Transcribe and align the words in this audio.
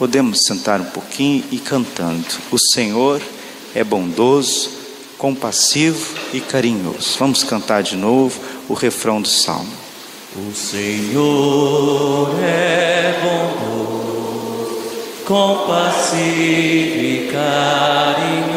Podemos 0.00 0.44
sentar 0.46 0.80
um 0.80 0.86
pouquinho 0.86 1.44
e 1.52 1.58
cantando. 1.58 2.24
O 2.50 2.56
Senhor 2.58 3.20
é 3.74 3.84
bondoso, 3.84 4.70
compassivo 5.18 6.16
e 6.32 6.40
carinhoso. 6.40 7.18
Vamos 7.18 7.44
cantar 7.44 7.82
de 7.82 7.96
novo 7.96 8.40
o 8.66 8.72
refrão 8.72 9.20
do 9.20 9.28
salmo. 9.28 9.70
O 10.34 10.54
Senhor 10.54 12.30
é 12.42 13.14
bondoso, 13.20 14.80
compassivo 15.26 16.24
e 16.98 17.28
carinhoso. 17.30 18.54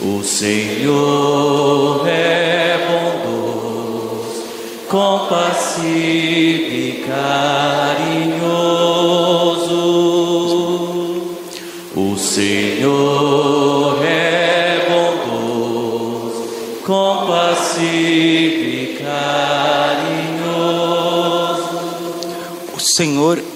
O 0.00 0.20
Senhor 0.24 2.08
é 2.08 2.76
bondoso, 2.88 4.42
compassivo 4.88 5.84
e 6.74 7.04
carinhoso. 7.06 7.73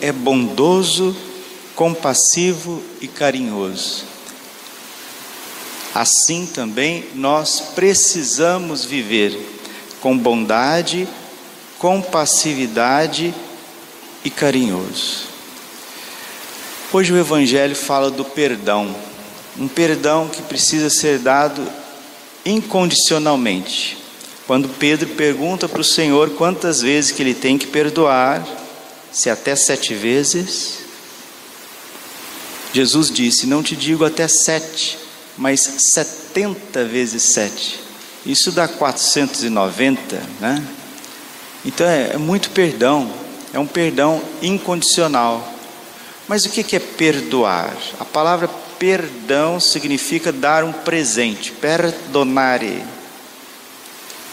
É 0.09 0.13
bondoso, 0.13 1.15
compassivo 1.75 2.83
e 3.01 3.07
carinhoso. 3.07 4.05
Assim 5.95 6.47
também 6.47 7.05
nós 7.15 7.61
precisamos 7.75 8.85
viver 8.85 9.39
com 10.01 10.17
bondade, 10.17 11.07
compassividade 11.79 13.35
e 14.25 14.31
carinhoso. 14.31 15.29
Hoje 16.93 17.13
o 17.13 17.19
Evangelho 17.19 17.77
fala 17.77 18.11
do 18.11 18.25
perdão, 18.25 18.95
um 19.59 19.69
perdão 19.69 20.29
que 20.29 20.41
precisa 20.41 20.89
ser 20.89 21.19
dado 21.19 21.63
incondicionalmente. 22.47 23.99
Quando 24.47 24.71
Pedro 24.71 25.11
pergunta 25.11 25.69
para 25.69 25.83
o 25.83 25.85
Senhor 25.85 26.31
quantas 26.31 26.81
vezes 26.81 27.13
que 27.13 27.23
ele 27.23 27.35
tem 27.35 27.59
que 27.59 27.67
perdoar, 27.67 28.43
se 29.13 29.31
até 29.31 29.57
sete 29.57 29.95
vezes. 29.95 30.81
Jesus 32.73 33.11
disse: 33.11 33.47
Não 33.47 33.63
te 33.63 33.75
digo 33.75 34.05
até 34.05 34.29
sete, 34.29 34.99
mas 35.37 35.61
setenta 35.93 36.85
vezes 36.85 37.23
sete. 37.23 37.81
Isso 38.27 38.53
dá 38.53 38.69
490, 38.69 40.23
né? 40.41 40.63
Então 41.65 41.87
é, 41.87 42.13
é 42.15 42.19
muito 42.19 42.51
perdão, 42.51 43.11
é 43.53 43.59
um 43.59 43.67
perdão 43.67 44.23
incondicional. 44.43 45.55
Mas 46.27 46.45
o 46.45 46.51
que 46.51 46.77
é 46.77 46.79
perdoar? 46.79 47.75
A 47.99 48.05
palavra 48.05 48.49
perdão 48.79 49.59
significa 49.59 50.31
dar 50.31 50.63
um 50.63 50.73
presente, 50.73 51.53
perdonare. 51.53 52.83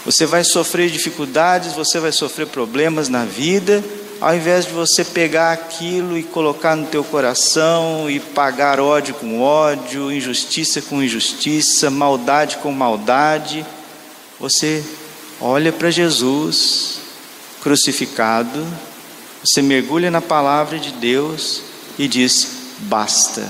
Você 0.04 0.24
vai 0.24 0.44
sofrer 0.44 0.90
dificuldades, 0.90 1.72
você 1.72 1.98
vai 1.98 2.12
sofrer 2.12 2.46
problemas 2.46 3.08
na 3.08 3.24
vida, 3.24 3.82
ao 4.20 4.34
invés 4.34 4.66
de 4.66 4.72
você 4.72 5.04
pegar 5.04 5.52
aquilo 5.52 6.16
e 6.16 6.22
colocar 6.22 6.74
no 6.74 6.86
teu 6.86 7.04
coração 7.04 8.10
e 8.10 8.18
pagar 8.18 8.80
ódio 8.80 9.14
com 9.14 9.40
ódio, 9.40 10.12
injustiça 10.12 10.80
com 10.80 11.02
injustiça, 11.02 11.90
maldade 11.90 12.56
com 12.58 12.72
maldade, 12.72 13.64
você 14.40 14.82
olha 15.40 15.72
para 15.72 15.90
Jesus 15.90 17.00
crucificado, 17.62 18.66
você 19.44 19.60
mergulha 19.60 20.10
na 20.10 20.22
palavra 20.22 20.78
de 20.78 20.92
Deus 20.92 21.62
e 21.98 22.08
diz: 22.08 22.48
basta. 22.80 23.46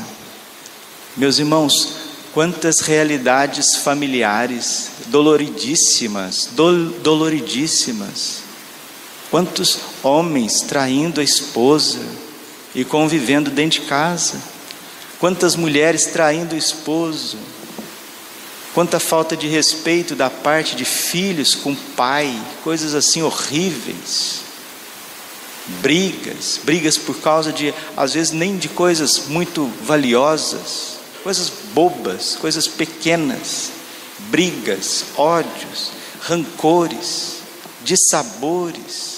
Meus 1.16 1.38
irmãos, 1.38 1.96
quantas 2.34 2.80
realidades 2.80 3.76
familiares 3.76 4.90
doloridíssimas, 5.06 6.50
do, 6.52 6.90
doloridíssimas 7.00 8.45
Quantos 9.30 9.78
homens 10.04 10.60
traindo 10.60 11.20
a 11.20 11.24
esposa 11.24 11.98
e 12.74 12.84
convivendo 12.84 13.50
dentro 13.50 13.80
de 13.80 13.86
casa? 13.86 14.40
Quantas 15.18 15.56
mulheres 15.56 16.06
traindo 16.06 16.54
o 16.54 16.58
esposo? 16.58 17.36
Quanta 18.72 19.00
falta 19.00 19.36
de 19.36 19.48
respeito 19.48 20.14
da 20.14 20.30
parte 20.30 20.76
de 20.76 20.84
filhos 20.84 21.54
com 21.56 21.74
pai, 21.74 22.40
coisas 22.62 22.94
assim 22.94 23.22
horríveis. 23.22 24.42
Brigas, 25.80 26.60
brigas 26.62 26.96
por 26.96 27.18
causa 27.18 27.52
de, 27.52 27.74
às 27.96 28.14
vezes, 28.14 28.32
nem 28.32 28.56
de 28.56 28.68
coisas 28.68 29.26
muito 29.26 29.66
valiosas, 29.82 30.98
coisas 31.24 31.50
bobas, 31.74 32.36
coisas 32.36 32.68
pequenas. 32.68 33.72
Brigas, 34.30 35.06
ódios, 35.16 35.90
rancores, 36.20 37.38
dissabores 37.82 39.15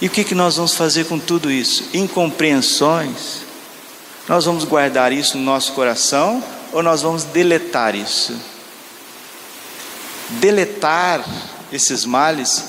e 0.00 0.06
o 0.06 0.10
que, 0.10 0.24
que 0.24 0.34
nós 0.34 0.56
vamos 0.56 0.74
fazer 0.74 1.04
com 1.06 1.18
tudo 1.18 1.50
isso? 1.50 1.88
Incompreensões? 1.94 3.42
Nós 4.28 4.44
vamos 4.44 4.64
guardar 4.64 5.12
isso 5.12 5.36
no 5.36 5.44
nosso 5.44 5.72
coração 5.72 6.42
ou 6.72 6.82
nós 6.82 7.02
vamos 7.02 7.24
deletar 7.24 7.94
isso? 7.94 8.34
Deletar 10.40 11.24
esses 11.72 12.04
males 12.04 12.64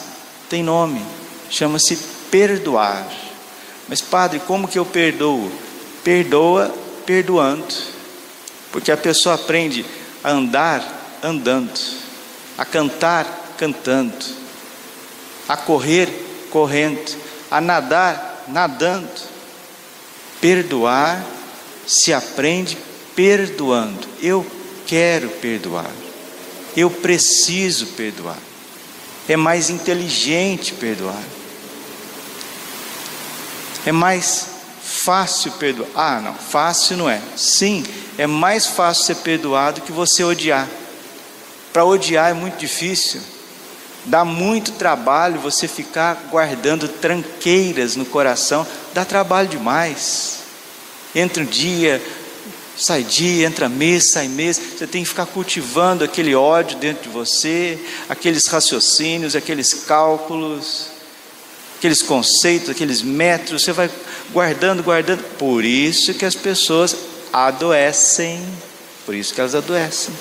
tem 0.49 0.63
nome, 0.63 1.01
chama-se 1.49 1.97
perdoar. 2.29 3.07
Mas, 3.87 4.01
Padre, 4.01 4.39
como 4.39 4.67
que 4.67 4.77
eu 4.77 4.85
perdoo? 4.85 5.51
Perdoa 6.03 6.73
perdoando, 7.05 7.73
porque 8.71 8.91
a 8.91 8.97
pessoa 8.97 9.35
aprende 9.35 9.85
a 10.23 10.31
andar 10.31 10.83
andando, 11.23 11.79
a 12.57 12.65
cantar 12.65 13.53
cantando, 13.57 14.25
a 15.47 15.55
correr 15.55 16.24
correndo, 16.55 17.17
a 17.51 17.59
nadar 17.59 18.45
nadando. 18.47 19.09
Perdoar 20.39 21.21
se 21.85 22.13
aprende 22.13 22.77
perdoando. 23.13 24.07
Eu 24.21 24.49
quero 24.87 25.27
perdoar. 25.27 25.91
Eu 26.77 26.89
preciso 26.89 27.87
perdoar. 27.87 28.37
É 29.27 29.35
mais 29.35 29.69
inteligente 29.69 30.73
perdoar. 30.75 31.21
É 33.85 33.91
mais 33.91 34.47
fácil 34.81 35.51
perdoar. 35.53 35.89
Ah, 35.93 36.21
não, 36.21 36.35
fácil 36.35 36.95
não 36.95 37.09
é. 37.09 37.21
Sim, 37.35 37.83
é 38.17 38.25
mais 38.25 38.65
fácil 38.65 39.03
ser 39.03 39.15
perdoado 39.15 39.81
que 39.81 39.91
você 39.91 40.23
odiar. 40.23 40.69
Para 41.73 41.83
odiar 41.83 42.31
é 42.31 42.33
muito 42.33 42.57
difícil. 42.57 43.34
Dá 44.05 44.23
muito 44.23 44.73
trabalho 44.73 45.39
você 45.39 45.67
ficar 45.67 46.27
guardando 46.29 46.87
tranqueiras 46.87 47.95
no 47.95 48.05
coração, 48.05 48.65
dá 48.93 49.03
trabalho 49.03 49.47
demais. 49.47 50.41
Entra 51.15 51.41
um 51.41 51.45
dia, 51.45 51.99
sai 52.77 53.03
dia, 53.03 53.47
entra 53.47 53.67
mês, 53.67 54.11
sai 54.11 54.27
mês, 54.27 54.57
você 54.57 54.85
tem 54.85 55.01
que 55.01 55.09
ficar 55.09 55.25
cultivando 55.25 56.03
aquele 56.03 56.35
ódio 56.35 56.77
dentro 56.77 57.03
de 57.03 57.09
você, 57.09 57.79
aqueles 58.07 58.45
raciocínios, 58.45 59.35
aqueles 59.35 59.73
cálculos, 59.73 60.87
aqueles 61.77 62.03
conceitos, 62.03 62.69
aqueles 62.69 63.01
métodos, 63.01 63.63
você 63.63 63.71
vai 63.71 63.89
guardando, 64.31 64.83
guardando. 64.83 65.23
Por 65.37 65.65
isso 65.65 66.13
que 66.13 66.25
as 66.25 66.35
pessoas 66.35 66.95
adoecem, 67.33 68.45
por 69.03 69.15
isso 69.15 69.33
que 69.33 69.39
elas 69.39 69.55
adoecem. 69.55 70.13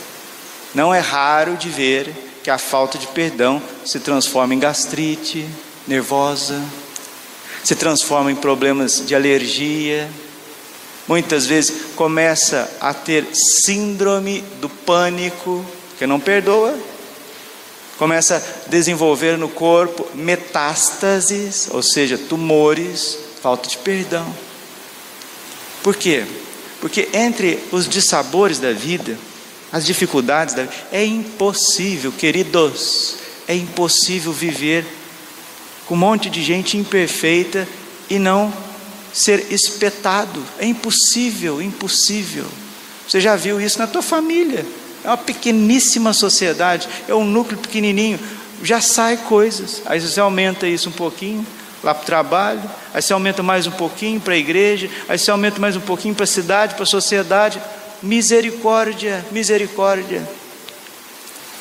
Não 0.74 0.94
é 0.94 1.00
raro 1.00 1.56
de 1.56 1.68
ver 1.68 2.23
que 2.44 2.50
a 2.50 2.58
falta 2.58 2.98
de 2.98 3.06
perdão 3.08 3.60
se 3.84 3.98
transforma 3.98 4.54
em 4.54 4.58
gastrite 4.58 5.48
nervosa, 5.88 6.62
se 7.64 7.74
transforma 7.74 8.30
em 8.30 8.36
problemas 8.36 9.04
de 9.04 9.14
alergia, 9.14 10.08
muitas 11.08 11.46
vezes 11.46 11.94
começa 11.96 12.70
a 12.80 12.94
ter 12.94 13.26
síndrome 13.32 14.42
do 14.60 14.68
pânico, 14.68 15.64
que 15.98 16.06
não 16.06 16.20
perdoa, 16.20 16.78
começa 17.98 18.36
a 18.36 18.68
desenvolver 18.68 19.38
no 19.38 19.48
corpo 19.48 20.06
metástases, 20.14 21.68
ou 21.72 21.82
seja, 21.82 22.16
tumores, 22.16 23.24
Falta 23.44 23.68
de 23.68 23.76
perdão. 23.76 24.26
Por 25.82 25.94
quê? 25.94 26.24
Porque 26.80 27.10
entre 27.12 27.62
os 27.70 27.86
dissabores 27.86 28.58
da 28.58 28.72
vida, 28.72 29.18
as 29.74 29.84
dificuldades 29.84 30.54
da 30.54 30.62
vida, 30.62 30.74
é 30.92 31.04
impossível, 31.04 32.12
queridos, 32.12 33.16
é 33.48 33.56
impossível 33.56 34.32
viver 34.32 34.86
com 35.84 35.96
um 35.96 35.98
monte 35.98 36.30
de 36.30 36.40
gente 36.44 36.76
imperfeita 36.76 37.66
e 38.08 38.16
não 38.16 38.54
ser 39.12 39.52
espetado. 39.52 40.40
É 40.60 40.64
impossível, 40.64 41.60
impossível. 41.60 42.44
Você 43.08 43.20
já 43.20 43.34
viu 43.34 43.60
isso 43.60 43.80
na 43.80 43.88
tua 43.88 44.00
família? 44.00 44.64
É 45.02 45.08
uma 45.08 45.16
pequeníssima 45.16 46.12
sociedade, 46.12 46.88
é 47.08 47.14
um 47.14 47.24
núcleo 47.24 47.58
pequenininho, 47.58 48.20
já 48.62 48.80
sai 48.80 49.16
coisas. 49.16 49.82
Aí 49.86 49.98
você 49.98 50.20
aumenta 50.20 50.68
isso 50.68 50.88
um 50.88 50.92
pouquinho 50.92 51.44
lá 51.82 51.92
para 51.92 52.04
o 52.04 52.06
trabalho, 52.06 52.62
aí 52.94 53.02
você 53.02 53.12
aumenta 53.12 53.42
mais 53.42 53.66
um 53.66 53.72
pouquinho 53.72 54.20
para 54.20 54.34
a 54.34 54.38
igreja, 54.38 54.88
aí 55.08 55.18
você 55.18 55.32
aumenta 55.32 55.58
mais 55.58 55.74
um 55.74 55.80
pouquinho 55.80 56.14
para 56.14 56.22
a 56.22 56.28
cidade, 56.28 56.74
para 56.74 56.84
a 56.84 56.86
sociedade. 56.86 57.60
Misericórdia, 58.04 59.24
misericórdia. 59.32 60.28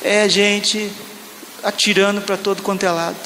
É 0.02 0.28
gente 0.28 0.92
atirando 1.62 2.20
para 2.20 2.36
todo 2.36 2.60
quanto 2.60 2.84
é 2.84 2.90
lado. 2.90 3.16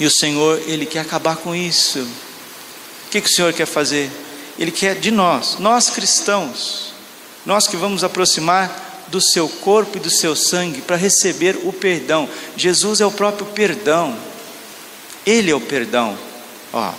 E 0.00 0.04
o 0.04 0.10
Senhor, 0.10 0.60
Ele 0.66 0.86
quer 0.86 0.98
acabar 0.98 1.36
com 1.36 1.54
isso. 1.54 2.00
O 2.00 3.10
que, 3.12 3.20
que 3.20 3.30
o 3.30 3.32
Senhor 3.32 3.52
quer 3.52 3.66
fazer? 3.66 4.10
Ele 4.58 4.72
quer 4.72 4.96
de 4.96 5.12
nós, 5.12 5.58
nós 5.60 5.88
cristãos, 5.88 6.92
nós 7.46 7.68
que 7.68 7.76
vamos 7.76 8.02
aproximar 8.02 9.04
do 9.06 9.20
seu 9.20 9.48
corpo 9.48 9.96
e 9.96 10.00
do 10.00 10.10
seu 10.10 10.34
sangue 10.34 10.82
para 10.82 10.96
receber 10.96 11.60
o 11.62 11.72
perdão. 11.72 12.28
Jesus 12.56 13.00
é 13.00 13.06
o 13.06 13.12
próprio 13.12 13.46
perdão. 13.46 14.18
Ele 15.24 15.52
é 15.52 15.54
o 15.54 15.60
perdão. 15.60 16.18
Ó, 16.72 16.92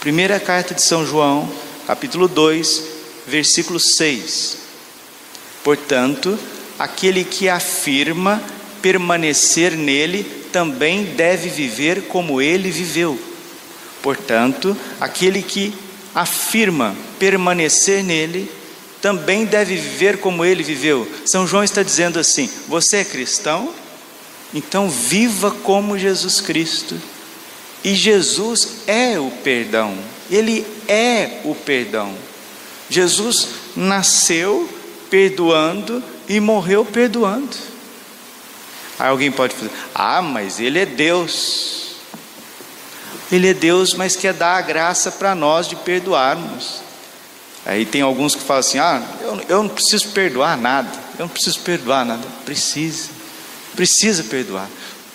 primeira 0.00 0.40
carta 0.40 0.72
de 0.72 0.80
São 0.80 1.06
João, 1.06 1.52
capítulo 1.86 2.28
2, 2.28 2.93
versículo 3.26 3.78
6. 3.80 4.58
Portanto, 5.62 6.38
aquele 6.78 7.24
que 7.24 7.48
afirma 7.48 8.42
permanecer 8.82 9.72
nele 9.72 10.24
também 10.52 11.04
deve 11.04 11.48
viver 11.48 12.02
como 12.02 12.40
ele 12.40 12.70
viveu. 12.70 13.18
Portanto, 14.02 14.76
aquele 15.00 15.42
que 15.42 15.72
afirma 16.14 16.94
permanecer 17.18 18.04
nele 18.04 18.50
também 19.00 19.44
deve 19.44 19.76
viver 19.76 20.18
como 20.18 20.44
ele 20.44 20.62
viveu. 20.62 21.10
São 21.26 21.46
João 21.46 21.64
está 21.64 21.82
dizendo 21.82 22.18
assim: 22.18 22.48
você 22.68 22.98
é 22.98 23.04
cristão? 23.04 23.72
Então 24.52 24.88
viva 24.88 25.50
como 25.50 25.98
Jesus 25.98 26.40
Cristo. 26.40 26.96
E 27.82 27.94
Jesus 27.94 28.82
é 28.86 29.18
o 29.18 29.30
perdão, 29.42 29.94
ele 30.30 30.64
é 30.88 31.40
o 31.44 31.54
perdão. 31.54 32.14
Jesus 32.88 33.48
nasceu 33.76 34.68
perdoando 35.10 36.02
e 36.28 36.40
morreu 36.40 36.84
perdoando. 36.84 37.56
Aí 38.98 39.08
alguém 39.08 39.30
pode 39.30 39.54
falar: 39.54 39.70
ah, 39.94 40.22
mas 40.22 40.60
ele 40.60 40.78
é 40.78 40.86
Deus. 40.86 41.84
Ele 43.32 43.48
é 43.48 43.54
Deus, 43.54 43.94
mas 43.94 44.16
quer 44.16 44.34
dar 44.34 44.56
a 44.56 44.60
graça 44.60 45.10
para 45.10 45.34
nós 45.34 45.66
de 45.66 45.76
perdoarmos. 45.76 46.82
Aí 47.66 47.86
tem 47.86 48.02
alguns 48.02 48.34
que 48.34 48.42
falam 48.42 48.60
assim: 48.60 48.78
ah, 48.78 49.02
eu, 49.20 49.40
eu 49.48 49.62
não 49.62 49.70
preciso 49.70 50.08
perdoar 50.08 50.56
nada, 50.56 50.90
eu 51.18 51.26
não 51.26 51.28
preciso 51.28 51.60
perdoar 51.60 52.04
nada. 52.04 52.26
Precisa, 52.44 53.08
precisa 53.74 54.24
perdoar. 54.24 54.68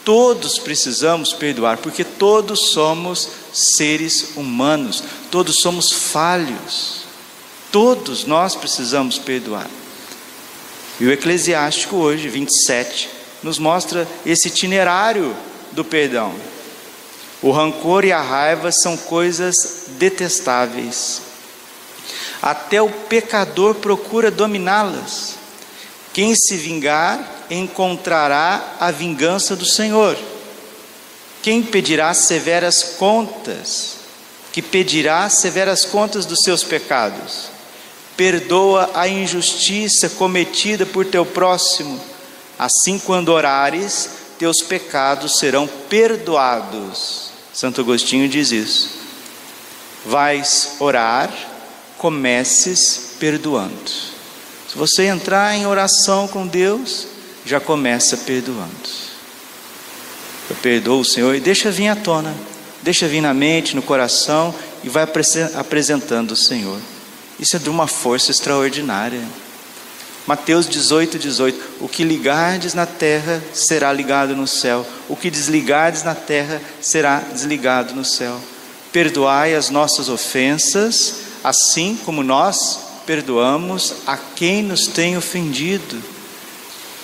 Todos 0.03 0.57
precisamos 0.57 1.33
perdoar, 1.33 1.77
porque 1.77 2.03
todos 2.03 2.71
somos 2.71 3.29
seres 3.53 4.31
humanos, 4.35 5.03
todos 5.29 5.57
somos 5.61 5.91
falhos, 5.91 6.98
todos 7.71 8.25
nós 8.25 8.55
precisamos 8.55 9.17
perdoar. 9.17 9.69
E 10.99 11.05
o 11.05 11.11
Eclesiástico 11.11 11.95
hoje, 11.95 12.27
27, 12.27 13.09
nos 13.41 13.57
mostra 13.57 14.07
esse 14.25 14.49
itinerário 14.49 15.35
do 15.71 15.83
perdão. 15.83 16.33
O 17.41 17.51
rancor 17.51 18.03
e 18.03 18.11
a 18.11 18.21
raiva 18.21 18.71
são 18.71 18.97
coisas 18.97 19.85
detestáveis 19.97 21.29
até 22.41 22.81
o 22.81 22.89
pecador 22.89 23.75
procura 23.75 24.31
dominá-las. 24.31 25.35
Quem 26.13 26.33
se 26.35 26.55
vingar 26.55 27.45
encontrará 27.49 28.75
a 28.79 28.91
vingança 28.91 29.55
do 29.55 29.65
Senhor. 29.65 30.17
Quem 31.41 31.61
pedirá 31.61 32.13
severas 32.13 32.95
contas, 32.97 33.97
que 34.51 34.61
pedirá 34.61 35.29
severas 35.29 35.85
contas 35.85 36.25
dos 36.25 36.39
seus 36.43 36.63
pecados. 36.63 37.49
Perdoa 38.19 38.91
a 38.95 39.07
injustiça 39.07 40.09
cometida 40.09 40.85
por 40.85 41.05
teu 41.05 41.25
próximo. 41.25 41.97
Assim, 42.59 42.99
quando 42.99 43.29
orares, 43.29 44.09
teus 44.37 44.61
pecados 44.61 45.39
serão 45.39 45.65
perdoados. 45.65 47.29
Santo 47.53 47.79
Agostinho 47.79 48.27
diz 48.27 48.51
isso. 48.51 48.89
Vais 50.05 50.75
orar, 50.81 51.31
comeces 51.97 53.15
perdoando. 53.17 53.89
Se 53.89 54.75
você 54.75 55.05
entrar 55.05 55.55
em 55.55 55.65
oração 55.65 56.27
com 56.27 56.45
Deus, 56.45 57.07
já 57.45 57.61
começa 57.61 58.17
perdoando. 58.17 58.89
Eu 60.49 60.57
perdoo 60.57 60.99
o 60.99 61.05
Senhor 61.05 61.35
e 61.35 61.39
deixa 61.39 61.71
vir 61.71 61.87
à 61.87 61.95
tona, 61.95 62.35
deixa 62.81 63.07
vir 63.07 63.21
na 63.21 63.33
mente, 63.33 63.77
no 63.77 63.81
coração 63.81 64.53
e 64.83 64.89
vai 64.89 65.07
apresentando 65.55 66.31
o 66.31 66.35
Senhor. 66.35 66.81
Isso 67.39 67.55
é 67.55 67.59
de 67.59 67.69
uma 67.69 67.87
força 67.87 68.31
extraordinária. 68.31 69.21
Mateus 70.27 70.67
18, 70.67 71.17
18: 71.17 71.59
O 71.79 71.87
que 71.87 72.03
ligardes 72.03 72.73
na 72.73 72.85
terra 72.85 73.41
será 73.53 73.91
ligado 73.93 74.35
no 74.35 74.45
céu, 74.45 74.85
o 75.07 75.15
que 75.15 75.31
desligardes 75.31 76.03
na 76.03 76.13
terra 76.13 76.61
será 76.81 77.19
desligado 77.19 77.95
no 77.95 78.03
céu. 78.05 78.39
Perdoai 78.91 79.55
as 79.55 79.69
nossas 79.69 80.09
ofensas, 80.09 81.15
assim 81.43 81.97
como 82.03 82.23
nós 82.23 82.79
perdoamos 83.05 83.95
a 84.05 84.17
quem 84.17 84.61
nos 84.61 84.85
tem 84.85 85.17
ofendido. 85.17 85.99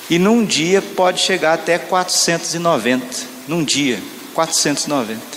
E 0.09 0.19
num 0.19 0.45
dia 0.45 0.81
pode 0.81 1.19
chegar 1.19 1.53
até 1.53 1.79
490. 1.79 3.05
Num 3.47 3.63
dia, 3.63 3.99
490. 4.33 5.34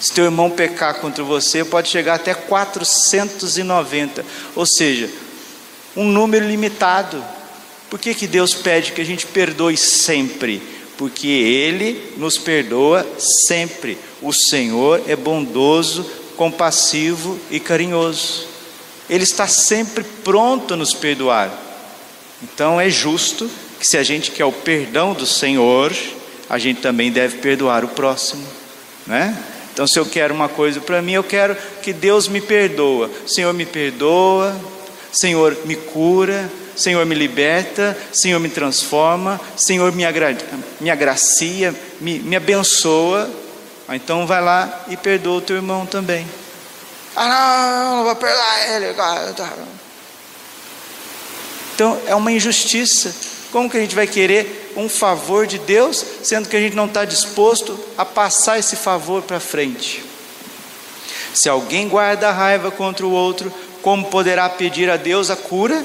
Se 0.00 0.12
teu 0.12 0.24
irmão 0.24 0.50
pecar 0.50 0.94
contra 0.94 1.22
você, 1.22 1.62
pode 1.62 1.90
chegar 1.90 2.14
até 2.14 2.32
490. 2.32 4.24
Ou 4.56 4.64
seja, 4.64 5.10
um 5.94 6.06
número 6.06 6.48
limitado. 6.48 7.22
Por 7.90 7.98
que, 7.98 8.14
que 8.14 8.26
Deus 8.26 8.54
pede 8.54 8.92
que 8.92 9.00
a 9.00 9.04
gente 9.04 9.26
perdoe 9.26 9.76
sempre? 9.76 10.62
Porque 10.96 11.28
Ele 11.28 12.14
nos 12.16 12.38
perdoa 12.38 13.06
sempre. 13.18 13.98
O 14.22 14.32
Senhor 14.32 15.02
é 15.06 15.14
bondoso 15.14 16.04
compassivo 16.34 17.38
e 17.50 17.60
carinhoso. 17.60 18.46
Ele 19.10 19.24
está 19.24 19.46
sempre 19.46 20.02
pronto 20.24 20.72
a 20.72 20.76
nos 20.76 20.94
perdoar. 20.94 21.52
Então 22.42 22.80
é 22.80 22.88
justo 22.88 23.50
que 23.78 23.86
se 23.86 23.98
a 23.98 24.02
gente 24.02 24.30
quer 24.30 24.46
o 24.46 24.52
perdão 24.52 25.12
do 25.12 25.26
Senhor, 25.26 25.94
a 26.48 26.58
gente 26.58 26.80
também 26.80 27.12
deve 27.12 27.38
perdoar 27.38 27.84
o 27.84 27.88
próximo, 27.88 28.46
né? 29.06 29.36
Então 29.80 29.88
se 29.88 29.98
eu 29.98 30.04
quero 30.04 30.34
uma 30.34 30.46
coisa 30.46 30.78
para 30.78 31.00
mim, 31.00 31.12
eu 31.12 31.24
quero 31.24 31.56
que 31.80 31.90
Deus 31.90 32.28
me 32.28 32.38
perdoa. 32.38 33.10
Senhor 33.26 33.54
me 33.54 33.64
perdoa, 33.64 34.54
Senhor 35.10 35.56
me 35.64 35.74
cura, 35.74 36.52
Senhor 36.76 37.06
me 37.06 37.14
liberta, 37.14 37.96
Senhor 38.12 38.38
me 38.40 38.50
transforma, 38.50 39.40
Senhor 39.56 39.90
me, 39.92 40.04
agra 40.04 40.36
me 40.78 40.90
agracia, 40.90 41.74
me, 41.98 42.18
me 42.18 42.36
abençoa. 42.36 43.30
Ah, 43.88 43.96
então 43.96 44.26
vai 44.26 44.42
lá 44.42 44.84
e 44.88 44.98
perdoa 44.98 45.38
o 45.38 45.40
teu 45.40 45.56
irmão 45.56 45.86
também. 45.86 46.28
Ah, 47.16 47.84
não, 47.86 47.96
não 47.96 48.04
vou 48.04 48.16
perdoar 48.16 48.76
ele. 48.76 48.92
Tá. 48.92 49.50
Então 51.74 51.98
é 52.06 52.14
uma 52.14 52.30
injustiça. 52.30 53.14
Como 53.50 53.70
que 53.70 53.78
a 53.78 53.80
gente 53.80 53.94
vai 53.94 54.06
querer 54.06 54.59
um 54.76 54.88
favor 54.88 55.46
de 55.46 55.58
Deus, 55.58 56.04
sendo 56.22 56.48
que 56.48 56.56
a 56.56 56.60
gente 56.60 56.76
não 56.76 56.86
está 56.86 57.04
disposto 57.04 57.78
a 57.96 58.04
passar 58.04 58.58
esse 58.58 58.76
favor 58.76 59.22
para 59.22 59.40
frente? 59.40 60.04
Se 61.34 61.48
alguém 61.48 61.88
guarda 61.88 62.30
raiva 62.30 62.70
contra 62.70 63.06
o 63.06 63.12
outro, 63.12 63.52
como 63.82 64.06
poderá 64.06 64.48
pedir 64.48 64.90
a 64.90 64.96
Deus 64.96 65.30
a 65.30 65.36
cura? 65.36 65.84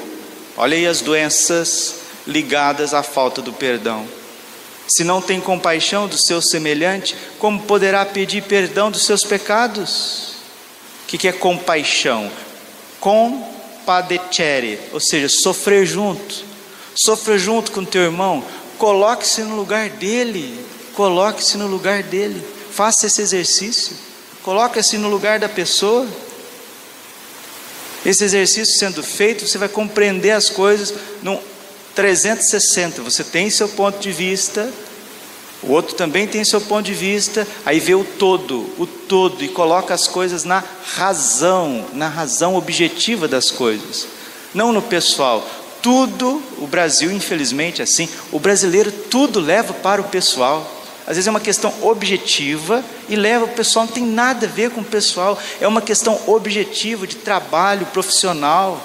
Olha 0.58 0.76
aí 0.76 0.88
as 0.88 1.02
doenças 1.02 1.96
ligadas 2.26 2.94
à 2.94 3.04
falta 3.04 3.42
do 3.42 3.54
perdão. 3.54 4.06
Se 4.88 5.04
não 5.04 5.22
tem 5.22 5.40
compaixão 5.42 6.08
do 6.08 6.18
seu 6.18 6.42
semelhante, 6.42 7.16
como 7.40 7.62
poderá 7.62 8.06
pedir 8.06 8.44
perdão 8.44 8.92
dos 8.92 9.06
seus 9.06 9.24
pecados? 9.24 10.36
O 11.04 11.08
que, 11.08 11.18
que 11.18 11.28
é 11.28 11.32
compaixão? 11.32 12.32
Compadecere, 13.00 14.80
ou 14.92 15.00
seja, 15.00 15.28
sofrer 15.30 15.86
junto. 15.86 16.44
Sofrer 16.96 17.40
junto 17.40 17.72
com 17.72 17.84
teu 17.84 18.04
irmão. 18.04 18.44
Coloque-se 18.78 19.42
no 19.42 19.56
lugar 19.56 19.90
dele. 19.90 20.66
Coloque-se 20.94 21.58
no 21.58 21.68
lugar 21.68 22.04
dele. 22.04 22.46
Faça 22.72 23.08
esse 23.08 23.22
exercício. 23.22 23.96
Coloca-se 24.44 24.98
no 24.98 25.10
lugar 25.10 25.40
da 25.40 25.50
pessoa. 25.50 26.08
Esse 28.06 28.24
exercício 28.24 28.78
sendo 28.78 29.02
feito, 29.02 29.48
você 29.48 29.58
vai 29.58 29.68
compreender 29.68 30.32
as 30.32 30.50
coisas 30.50 30.94
no 31.24 31.42
360. 31.96 33.02
Você 33.02 33.24
tem 33.24 33.50
seu 33.50 33.68
ponto 33.70 33.98
de 33.98 34.12
vista, 34.12 34.72
o 35.64 35.72
outro 35.72 35.96
também 35.96 36.28
tem 36.28 36.44
seu 36.46 36.62
ponto 36.62 36.86
de 36.86 36.94
vista, 36.94 37.48
aí 37.66 37.80
vê 37.80 37.96
o 37.96 38.04
todo, 38.04 38.72
o 38.78 38.86
todo, 38.86 39.44
e 39.44 39.48
coloca 39.48 39.96
as 39.96 40.08
coisas 40.08 40.44
na 40.44 40.64
razão, 40.84 41.88
na 41.94 42.08
razão 42.08 42.56
objetiva 42.56 43.28
das 43.28 43.50
coisas, 43.50 44.08
não 44.54 44.72
no 44.72 44.84
pessoal. 44.84 45.44
Tudo, 45.86 46.42
o 46.58 46.66
Brasil, 46.66 47.12
infelizmente, 47.12 47.80
é 47.80 47.84
assim, 47.84 48.10
o 48.32 48.40
brasileiro 48.40 48.92
tudo 48.92 49.40
leva 49.40 49.72
para 49.72 50.02
o 50.02 50.06
pessoal. 50.06 50.66
Às 51.06 51.16
vezes 51.16 51.28
é 51.28 51.30
uma 51.30 51.40
questão 51.40 51.72
objetiva 51.80 52.84
e 53.08 53.16
leva 53.16 53.46
o 53.46 53.50
pessoal, 53.50 53.86
não 53.86 53.94
tem 53.94 54.04
nada 54.04 54.48
a 54.48 54.50
ver 54.50 54.72
com 54.72 54.82
o 54.82 54.84
pessoal, 54.84 55.38
é 55.62 55.68
uma 55.68 55.84
questão 55.84 56.20
objetiva 56.26 57.06
de 57.06 57.18
trabalho 57.18 57.86
profissional, 57.86 58.82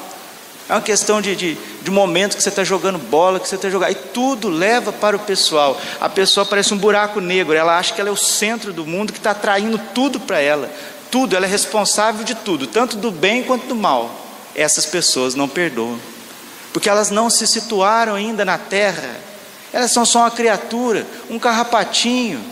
é 0.68 0.74
uma 0.74 0.82
questão 0.82 1.22
de, 1.22 1.34
de, 1.34 1.56
de 1.82 1.90
momento 1.90 2.36
que 2.36 2.42
você 2.42 2.50
está 2.50 2.64
jogando 2.64 2.98
bola, 2.98 3.40
que 3.40 3.48
você 3.48 3.54
está 3.54 3.70
jogando, 3.70 3.92
e 3.92 3.94
tudo 3.94 4.50
leva 4.50 4.92
para 4.92 5.16
o 5.16 5.20
pessoal. 5.20 5.80
A 5.98 6.08
pessoa 6.10 6.44
parece 6.44 6.74
um 6.74 6.76
buraco 6.76 7.18
negro, 7.18 7.54
ela 7.54 7.78
acha 7.78 7.94
que 7.94 8.00
ela 8.02 8.10
é 8.10 8.12
o 8.12 8.16
centro 8.16 8.74
do 8.74 8.84
mundo 8.84 9.10
que 9.10 9.18
está 9.18 9.30
atraindo 9.30 9.80
tudo 9.94 10.20
para 10.20 10.38
ela, 10.38 10.70
tudo, 11.10 11.34
ela 11.34 11.46
é 11.46 11.48
responsável 11.48 12.26
de 12.26 12.34
tudo, 12.34 12.66
tanto 12.66 12.98
do 12.98 13.10
bem 13.10 13.42
quanto 13.42 13.64
do 13.68 13.74
mal. 13.74 14.14
Essas 14.54 14.84
pessoas 14.84 15.34
não 15.34 15.48
perdoam, 15.48 15.98
porque 16.72 16.88
elas 16.88 17.10
não 17.10 17.28
se 17.28 17.46
situaram 17.46 18.14
ainda 18.14 18.44
na 18.44 18.58
terra 18.58 19.30
elas 19.72 19.92
são 19.92 20.04
só 20.04 20.20
uma 20.20 20.30
criatura, 20.30 21.06
um 21.28 21.38
carrapatinho, 21.38 22.42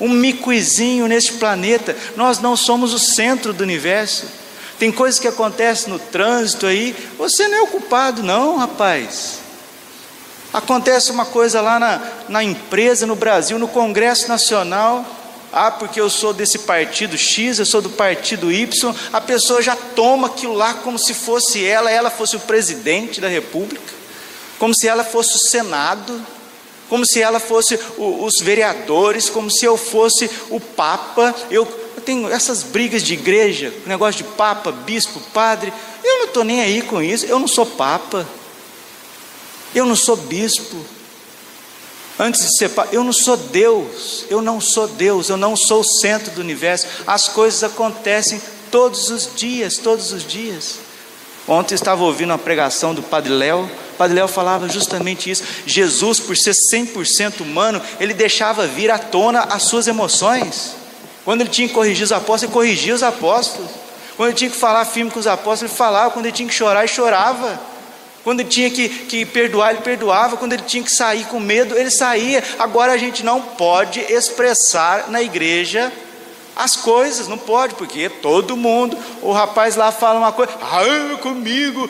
um 0.00 0.08
micuizinho 0.08 1.06
neste 1.06 1.32
planeta. 1.34 1.96
Nós 2.16 2.38
não 2.38 2.56
somos 2.56 2.92
o 2.92 2.98
centro 2.98 3.52
do 3.52 3.62
universo. 3.62 4.26
Tem 4.78 4.92
coisas 4.92 5.18
que 5.18 5.26
acontecem 5.26 5.92
no 5.92 5.98
trânsito 5.98 6.66
aí, 6.66 6.94
você 7.16 7.48
não 7.48 7.58
é 7.58 7.62
o 7.62 7.66
culpado, 7.66 8.22
não, 8.22 8.56
rapaz. 8.56 9.40
Acontece 10.52 11.10
uma 11.10 11.24
coisa 11.24 11.60
lá 11.60 11.80
na, 11.80 12.00
na 12.28 12.44
empresa, 12.44 13.06
no 13.06 13.16
Brasil, 13.16 13.58
no 13.58 13.66
Congresso 13.66 14.28
Nacional. 14.28 15.04
Ah, 15.52 15.70
porque 15.70 16.00
eu 16.00 16.10
sou 16.10 16.32
desse 16.32 16.60
partido 16.60 17.16
X, 17.16 17.58
eu 17.58 17.66
sou 17.66 17.80
do 17.80 17.90
partido 17.90 18.52
Y. 18.52 18.94
A 19.12 19.20
pessoa 19.20 19.62
já 19.62 19.74
toma 19.74 20.28
aquilo 20.28 20.54
lá 20.54 20.74
como 20.74 20.98
se 20.98 21.14
fosse 21.14 21.64
ela, 21.64 21.90
ela 21.90 22.10
fosse 22.10 22.36
o 22.36 22.40
presidente 22.40 23.20
da 23.20 23.28
República, 23.28 23.94
como 24.58 24.74
se 24.74 24.86
ela 24.86 25.04
fosse 25.04 25.36
o 25.36 25.50
Senado 25.50 26.20
como 26.88 27.04
se 27.04 27.20
ela 27.20 27.38
fosse 27.38 27.78
o, 27.96 28.24
os 28.24 28.40
vereadores, 28.40 29.28
como 29.28 29.50
se 29.50 29.64
eu 29.64 29.76
fosse 29.76 30.30
o 30.50 30.58
Papa. 30.58 31.34
Eu, 31.50 31.68
eu 31.96 32.02
tenho 32.02 32.28
essas 32.28 32.62
brigas 32.62 33.02
de 33.02 33.12
igreja, 33.14 33.72
negócio 33.86 34.24
de 34.24 34.30
Papa, 34.30 34.72
Bispo, 34.72 35.20
Padre. 35.32 35.72
Eu 36.02 36.18
não 36.20 36.24
estou 36.26 36.44
nem 36.44 36.60
aí 36.62 36.82
com 36.82 37.02
isso. 37.02 37.26
Eu 37.26 37.38
não 37.38 37.48
sou 37.48 37.66
Papa. 37.66 38.26
Eu 39.74 39.84
não 39.84 39.96
sou 39.96 40.16
Bispo. 40.16 40.82
Antes 42.18 42.40
de 42.42 42.58
ser 42.58 42.70
Papa, 42.70 42.88
eu 42.92 43.04
não 43.04 43.12
sou 43.12 43.36
Deus. 43.36 44.24
Eu 44.28 44.42
não 44.42 44.60
sou 44.60 44.88
Deus. 44.88 45.28
Eu 45.28 45.36
não 45.36 45.56
sou 45.56 45.80
o 45.80 45.84
centro 45.84 46.32
do 46.32 46.40
universo. 46.40 46.86
As 47.06 47.28
coisas 47.28 47.62
acontecem 47.62 48.40
todos 48.70 49.10
os 49.10 49.28
dias, 49.34 49.78
todos 49.78 50.12
os 50.12 50.26
dias. 50.26 50.80
Ontem 51.46 51.74
estava 51.74 52.02
ouvindo 52.02 52.30
uma 52.30 52.38
pregação 52.38 52.94
do 52.94 53.02
Padre 53.02 53.32
Léo 53.32 53.70
Padre 53.98 54.14
Léo 54.14 54.28
falava 54.28 54.68
justamente 54.68 55.28
isso. 55.28 55.42
Jesus, 55.66 56.20
por 56.20 56.36
ser 56.36 56.54
100% 56.72 57.40
humano, 57.40 57.82
ele 57.98 58.14
deixava 58.14 58.66
vir 58.66 58.90
à 58.92 58.98
tona 58.98 59.40
as 59.40 59.64
suas 59.64 59.88
emoções. 59.88 60.76
Quando 61.24 61.40
ele 61.40 61.50
tinha 61.50 61.66
que 61.66 61.74
corrigir 61.74 62.04
os 62.04 62.12
apóstolos, 62.12 62.44
ele 62.44 62.52
corrigia 62.52 62.94
os 62.94 63.02
apóstolos. 63.02 63.68
Quando 64.16 64.30
ele 64.30 64.38
tinha 64.38 64.50
que 64.50 64.56
falar 64.56 64.84
firme 64.84 65.10
com 65.10 65.18
os 65.18 65.26
apóstolos, 65.26 65.62
ele 65.62 65.72
falava. 65.72 66.12
Quando 66.12 66.26
ele 66.26 66.34
tinha 66.34 66.48
que 66.48 66.54
chorar, 66.54 66.80
ele 66.80 66.88
chorava. 66.88 67.60
Quando 68.28 68.40
ele 68.40 68.50
tinha 68.50 68.68
que, 68.68 68.90
que 68.90 69.24
perdoar, 69.24 69.70
ele 69.70 69.80
perdoava. 69.80 70.36
Quando 70.36 70.52
ele 70.52 70.64
tinha 70.64 70.82
que 70.82 70.92
sair 70.92 71.24
com 71.28 71.40
medo, 71.40 71.74
ele 71.74 71.90
saía. 71.90 72.44
Agora 72.58 72.92
a 72.92 72.98
gente 72.98 73.24
não 73.24 73.40
pode 73.40 74.00
expressar 74.00 75.08
na 75.08 75.22
igreja 75.22 75.90
as 76.54 76.76
coisas, 76.76 77.26
não 77.26 77.38
pode, 77.38 77.74
porque 77.76 78.10
todo 78.10 78.54
mundo, 78.54 78.98
o 79.22 79.32
rapaz 79.32 79.76
lá 79.76 79.90
fala 79.90 80.18
uma 80.18 80.30
coisa, 80.30 80.52
ah, 80.60 81.16
comigo, 81.22 81.88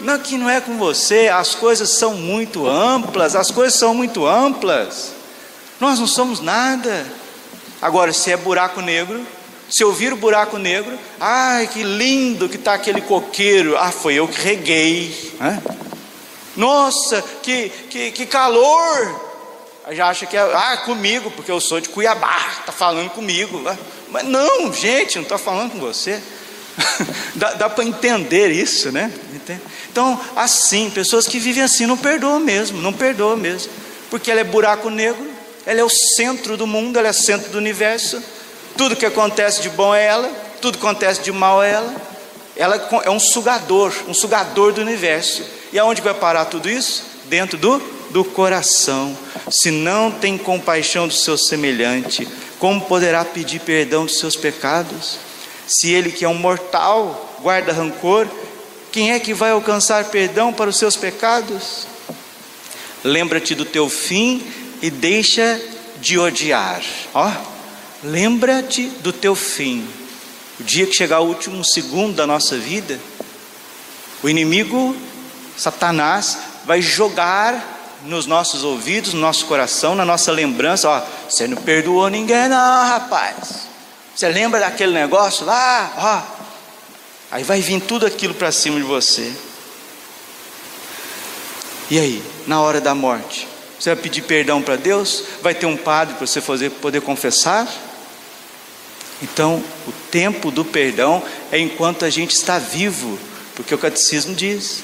não, 0.00 0.14
aqui 0.14 0.36
não 0.36 0.50
é 0.50 0.60
com 0.60 0.76
você, 0.76 1.28
as 1.28 1.54
coisas 1.54 1.90
são 1.90 2.14
muito 2.14 2.66
amplas, 2.66 3.36
as 3.36 3.52
coisas 3.52 3.78
são 3.78 3.94
muito 3.94 4.26
amplas, 4.26 5.12
nós 5.78 6.00
não 6.00 6.06
somos 6.08 6.40
nada. 6.40 7.06
Agora, 7.80 8.12
se 8.12 8.32
é 8.32 8.36
buraco 8.36 8.80
negro, 8.80 9.24
se 9.68 9.82
eu 9.82 9.92
vir 9.92 10.12
o 10.12 10.16
buraco 10.16 10.58
negro, 10.58 10.96
ai 11.20 11.66
que 11.66 11.82
lindo 11.82 12.48
que 12.48 12.56
está 12.56 12.74
aquele 12.74 13.00
coqueiro, 13.00 13.76
ah, 13.76 13.90
foi 13.90 14.14
eu 14.14 14.28
que 14.28 14.40
reguei, 14.40 15.34
né? 15.40 15.62
nossa, 16.56 17.22
que, 17.42 17.68
que, 17.90 18.10
que 18.12 18.26
calor, 18.26 19.26
já 19.92 20.08
acha 20.08 20.26
que 20.26 20.36
é 20.36 20.40
ah, 20.40 20.78
comigo, 20.78 21.30
porque 21.30 21.50
eu 21.50 21.60
sou 21.60 21.80
de 21.80 21.88
Cuiabá, 21.88 22.56
está 22.60 22.72
falando 22.72 23.10
comigo. 23.10 23.62
Mas 24.10 24.24
não, 24.24 24.72
gente, 24.72 25.16
não 25.16 25.22
está 25.22 25.38
falando 25.38 25.72
com 25.72 25.78
você. 25.78 26.20
dá, 27.36 27.54
dá 27.54 27.70
para 27.70 27.84
entender 27.84 28.50
isso, 28.50 28.90
né? 28.90 29.12
Então, 29.90 30.20
assim, 30.34 30.90
pessoas 30.90 31.26
que 31.26 31.38
vivem 31.38 31.62
assim 31.62 31.86
não 31.86 31.96
perdoam 31.96 32.40
mesmo, 32.40 32.80
não 32.82 32.92
perdoam 32.92 33.36
mesmo, 33.36 33.70
porque 34.10 34.30
ela 34.30 34.40
é 34.40 34.44
buraco 34.44 34.90
negro, 34.90 35.24
ela 35.64 35.80
é 35.80 35.84
o 35.84 35.88
centro 35.88 36.56
do 36.56 36.66
mundo, 36.66 36.98
ela 36.98 37.08
é 37.08 37.12
centro 37.12 37.50
do 37.50 37.58
universo. 37.58 38.22
Tudo 38.76 38.96
que 38.96 39.06
acontece 39.06 39.62
de 39.62 39.70
bom 39.70 39.94
é 39.94 40.04
ela, 40.04 40.30
tudo 40.60 40.78
que 40.78 40.84
acontece 40.84 41.22
de 41.22 41.32
mal 41.32 41.62
é 41.62 41.72
ela. 41.72 41.94
Ela 42.54 42.88
é 43.04 43.10
um 43.10 43.20
sugador, 43.20 43.92
um 44.08 44.14
sugador 44.14 44.72
do 44.72 44.80
universo. 44.80 45.42
E 45.72 45.78
aonde 45.78 46.00
vai 46.00 46.14
parar 46.14 46.46
tudo 46.46 46.70
isso? 46.70 47.04
Dentro 47.26 47.58
do, 47.58 47.78
do 48.10 48.24
coração 48.24 49.16
se 49.50 49.70
não 49.70 50.10
tem 50.10 50.36
compaixão 50.36 51.06
do 51.06 51.14
seu 51.14 51.36
semelhante, 51.38 52.26
como 52.58 52.80
poderá 52.80 53.24
pedir 53.24 53.60
perdão 53.60 54.06
dos 54.06 54.18
seus 54.18 54.36
pecados? 54.36 55.18
Se 55.66 55.90
ele 55.90 56.10
que 56.10 56.24
é 56.24 56.28
um 56.28 56.34
mortal 56.34 57.36
guarda 57.42 57.72
rancor, 57.72 58.26
quem 58.90 59.12
é 59.12 59.20
que 59.20 59.34
vai 59.34 59.50
alcançar 59.50 60.04
perdão 60.06 60.52
para 60.52 60.70
os 60.70 60.76
seus 60.76 60.96
pecados? 60.96 61.86
Lembra-te 63.04 63.54
do 63.54 63.64
teu 63.64 63.88
fim 63.88 64.42
e 64.80 64.90
deixa 64.90 65.60
de 66.00 66.18
odiar. 66.18 66.82
Ó, 67.12 67.30
lembra-te 68.02 68.88
do 69.00 69.12
teu 69.12 69.34
fim. 69.34 69.86
O 70.58 70.64
dia 70.64 70.86
que 70.86 70.94
chegar 70.94 71.20
o 71.20 71.26
último 71.26 71.64
segundo 71.64 72.14
da 72.14 72.26
nossa 72.26 72.56
vida, 72.56 72.98
o 74.22 74.28
inimigo, 74.28 74.96
Satanás, 75.56 76.38
vai 76.64 76.80
jogar 76.80 77.74
nos 78.04 78.26
nossos 78.26 78.64
ouvidos, 78.64 79.14
no 79.14 79.20
nosso 79.20 79.46
coração, 79.46 79.94
na 79.94 80.04
nossa 80.04 80.32
lembrança, 80.32 80.88
ó, 80.88 81.02
você 81.28 81.46
não 81.46 81.56
perdoou 81.56 82.08
ninguém 82.08 82.48
não, 82.48 82.88
rapaz. 82.88 83.66
Você 84.14 84.28
lembra 84.28 84.60
daquele 84.60 84.92
negócio 84.92 85.44
lá, 85.44 85.92
ó? 85.98 86.36
Aí 87.30 87.44
vai 87.44 87.60
vir 87.60 87.80
tudo 87.80 88.06
aquilo 88.06 88.34
para 88.34 88.50
cima 88.52 88.76
de 88.76 88.84
você. 88.84 89.32
E 91.90 91.98
aí, 91.98 92.22
na 92.46 92.60
hora 92.60 92.80
da 92.80 92.94
morte, 92.94 93.46
você 93.78 93.94
vai 93.94 94.02
pedir 94.02 94.22
perdão 94.22 94.62
para 94.62 94.76
Deus? 94.76 95.22
Vai 95.42 95.54
ter 95.54 95.66
um 95.66 95.76
padre 95.76 96.14
para 96.14 96.26
você 96.26 96.40
fazer, 96.40 96.70
poder 96.70 97.02
confessar? 97.02 97.68
Então, 99.22 99.62
o 99.86 99.92
tempo 100.10 100.50
do 100.50 100.64
perdão 100.64 101.22
é 101.50 101.58
enquanto 101.58 102.04
a 102.04 102.10
gente 102.10 102.32
está 102.32 102.58
vivo, 102.58 103.18
porque 103.54 103.74
o 103.74 103.78
catecismo 103.78 104.34
diz: 104.34 104.82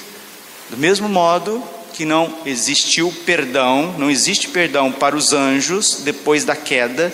do 0.69 0.77
mesmo 0.77 1.07
modo 1.07 1.63
que 1.93 2.05
não 2.05 2.33
existiu 2.45 3.13
perdão, 3.25 3.93
não 3.97 4.09
existe 4.09 4.47
perdão 4.47 4.91
para 4.91 5.15
os 5.15 5.33
anjos 5.33 6.01
depois 6.03 6.43
da 6.43 6.55
queda, 6.55 7.13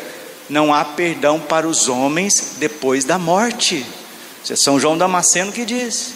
não 0.50 0.74
há 0.74 0.86
perdão 0.86 1.40
para 1.40 1.68
os 1.68 1.90
homens 1.90 2.56
depois 2.58 3.04
da 3.04 3.20
morte. 3.20 3.86
Isso 4.44 4.54
é 4.54 4.56
São 4.56 4.80
João 4.80 4.98
Damasceno 4.98 5.52
que 5.52 5.66
diz. 5.66 6.14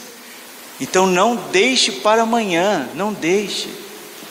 Então 0.79 1.05
não 1.05 1.35
deixe 1.35 1.91
para 1.91 2.23
amanhã, 2.23 2.89
não 2.95 3.13
deixe. 3.13 3.82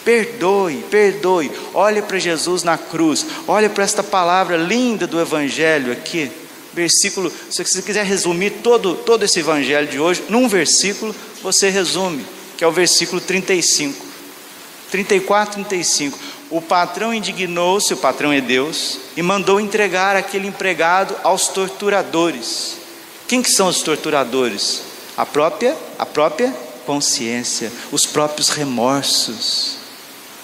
Perdoe, 0.05 0.85
perdoe. 0.91 1.51
Olhe 1.73 2.03
para 2.03 2.19
Jesus 2.19 2.63
na 2.63 2.77
cruz. 2.77 3.25
Olhe 3.47 3.69
para 3.69 3.85
esta 3.85 4.03
palavra 4.03 4.57
linda 4.57 5.07
do 5.07 5.21
Evangelho 5.21 5.93
aqui. 5.93 6.31
Versículo, 6.73 7.31
se 7.51 7.63
você 7.63 7.83
quiser 7.83 8.05
resumir 8.05 8.51
todo, 8.63 8.95
todo 8.95 9.25
esse 9.25 9.41
Evangelho 9.41 9.87
de 9.87 10.01
hoje, 10.01 10.25
num 10.29 10.49
versículo, 10.49 11.15
você 11.43 11.69
resume, 11.69 12.25
que 12.57 12.65
é 12.65 12.67
o 12.67 12.73
versículo 12.73 13.21
35. 13.21 14.07
34, 14.91 15.55
35. 15.65 16.19
O 16.51 16.61
patrão 16.61 17.15
indignou-se, 17.15 17.95
o 17.95 17.97
patrão 17.97 18.33
é 18.33 18.41
Deus, 18.41 18.99
e 19.17 19.23
mandou 19.23 19.61
entregar 19.61 20.17
aquele 20.17 20.47
empregado 20.47 21.15
aos 21.23 21.49
torturadores. 21.49 22.77
Quem 23.27 23.43
que 23.43 23.51
são 23.51 23.69
os 23.69 23.81
torturadores? 23.83 24.83
A 25.17 25.25
própria, 25.25 25.77
a 25.99 26.05
própria 26.05 26.55
consciência, 26.85 27.73
os 27.91 28.05
próprios 28.05 28.51
remorsos. 28.51 29.82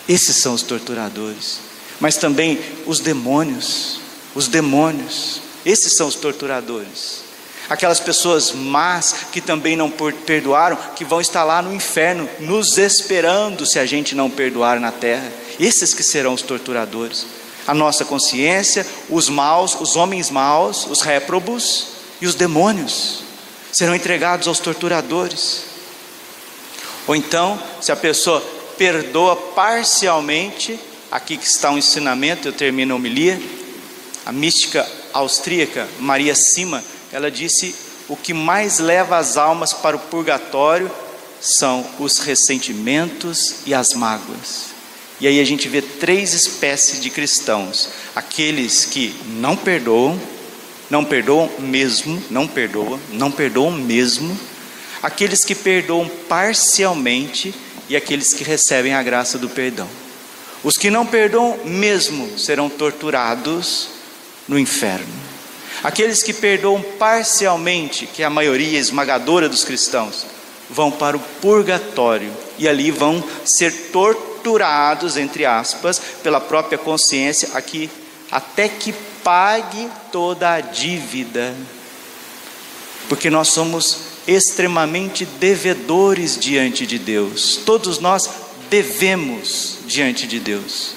Esses 0.08 0.36
são 0.36 0.54
os 0.54 0.62
torturadores. 0.62 1.58
Mas 2.00 2.16
também 2.16 2.58
os 2.86 3.00
demônios, 3.00 4.00
os 4.34 4.48
demônios. 4.48 5.42
Esses 5.66 5.96
são 5.96 6.06
os 6.06 6.14
torturadores. 6.14 7.28
Aquelas 7.68 8.00
pessoas 8.00 8.52
más 8.52 9.14
que 9.30 9.42
também 9.42 9.76
não 9.76 9.90
perdoaram, 9.90 10.78
que 10.96 11.04
vão 11.04 11.20
estar 11.20 11.44
lá 11.44 11.60
no 11.60 11.74
inferno, 11.74 12.26
nos 12.40 12.78
esperando 12.78 13.66
se 13.66 13.78
a 13.78 13.84
gente 13.84 14.14
não 14.14 14.30
perdoar 14.30 14.80
na 14.80 14.90
terra. 14.90 15.30
Esses 15.60 15.92
que 15.92 16.02
serão 16.02 16.32
os 16.32 16.40
torturadores. 16.40 17.26
A 17.66 17.74
nossa 17.74 18.06
consciência, 18.06 18.86
os 19.10 19.28
maus, 19.28 19.76
os 19.78 19.96
homens 19.96 20.30
maus, 20.30 20.86
os 20.86 21.02
réprobos 21.02 21.88
e 22.22 22.26
os 22.26 22.34
demônios 22.34 23.22
serão 23.70 23.94
entregados 23.94 24.48
aos 24.48 24.58
torturadores. 24.58 25.64
Ou 27.06 27.14
então, 27.14 27.62
se 27.80 27.92
a 27.92 27.96
pessoa 27.96 28.42
perdoa 28.78 29.34
parcialmente, 29.36 30.78
aqui 31.10 31.36
que 31.36 31.46
está 31.46 31.70
um 31.70 31.78
ensinamento, 31.78 32.48
eu 32.48 32.52
termino 32.52 32.94
a 32.94 32.96
homilia, 32.96 33.38
a 34.24 34.32
mística 34.32 34.88
austríaca 35.12 35.86
Maria 35.98 36.34
Sima, 36.34 36.82
ela 37.12 37.30
disse: 37.30 37.74
o 38.08 38.16
que 38.16 38.32
mais 38.32 38.78
leva 38.78 39.18
as 39.18 39.36
almas 39.36 39.72
para 39.72 39.96
o 39.96 40.00
purgatório 40.00 40.90
são 41.40 41.84
os 41.98 42.18
ressentimentos 42.18 43.56
e 43.66 43.74
as 43.74 43.92
mágoas. 43.94 44.66
E 45.20 45.26
aí 45.26 45.40
a 45.40 45.44
gente 45.44 45.68
vê 45.68 45.82
três 45.82 46.32
espécies 46.32 47.00
de 47.00 47.10
cristãos: 47.10 47.88
aqueles 48.14 48.84
que 48.84 49.14
não 49.26 49.56
perdoam, 49.56 50.18
não 50.88 51.04
perdoam 51.04 51.50
mesmo, 51.58 52.22
não 52.30 52.46
perdoam, 52.46 53.00
não 53.12 53.30
perdoam 53.30 53.72
mesmo, 53.72 54.38
aqueles 55.02 55.44
que 55.44 55.54
perdoam 55.54 56.08
parcialmente 56.28 57.54
e 57.88 57.96
aqueles 57.96 58.34
que 58.34 58.44
recebem 58.44 58.94
a 58.94 59.02
graça 59.02 59.38
do 59.38 59.48
perdão. 59.48 59.88
Os 60.62 60.76
que 60.76 60.90
não 60.90 61.06
perdoam 61.06 61.58
mesmo 61.64 62.38
serão 62.38 62.68
torturados 62.68 63.90
no 64.46 64.58
inferno. 64.58 65.06
Aqueles 65.82 66.22
que 66.22 66.32
perdoam 66.32 66.82
parcialmente, 66.98 68.06
que 68.06 68.22
é 68.22 68.26
a 68.26 68.30
maioria 68.30 68.78
esmagadora 68.78 69.48
dos 69.48 69.64
cristãos, 69.64 70.26
vão 70.68 70.90
para 70.90 71.16
o 71.16 71.20
purgatório 71.40 72.32
e 72.58 72.68
ali 72.68 72.90
vão 72.90 73.22
ser 73.44 73.90
torturados, 73.92 75.16
entre 75.16 75.46
aspas, 75.46 76.00
pela 76.22 76.40
própria 76.40 76.76
consciência, 76.76 77.50
aqui, 77.54 77.88
até 78.30 78.68
que 78.68 78.92
pague 79.22 79.88
toda 80.10 80.52
a 80.52 80.60
dívida, 80.60 81.54
porque 83.08 83.30
nós 83.30 83.48
somos 83.48 84.07
extremamente 84.28 85.24
devedores 85.24 86.38
diante 86.38 86.86
de 86.86 86.98
Deus, 86.98 87.58
todos 87.64 87.98
nós 87.98 88.28
devemos 88.68 89.78
diante 89.86 90.26
de 90.26 90.38
Deus, 90.38 90.92